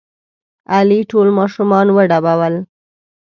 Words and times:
علي 0.75 0.99
ټول 1.11 1.27
ماشومان 1.39 1.87
وډبول. 1.91 2.53